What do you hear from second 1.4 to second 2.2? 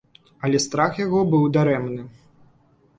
дарэмны.